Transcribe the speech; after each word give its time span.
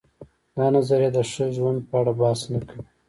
دا 0.55 0.65
نظریه 0.75 1.09
د 1.13 1.17
ښه 1.31 1.45
ژوند 1.55 1.79
په 1.89 1.95
اړه 1.99 2.11
بحث 2.19 2.41
نه 2.53 2.59
کوي. 2.67 2.83